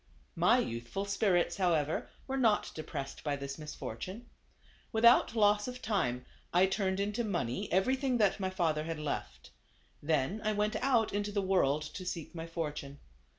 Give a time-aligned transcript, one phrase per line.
[0.35, 4.27] My youthful spirits, however, were not de pressed by this misfortune.
[4.91, 8.51] Without loss of time I turned into money everything that my THE CAB AVAN.
[8.51, 9.51] iOS father had left.
[10.01, 12.99] Then I went out into the world to seek my fortune.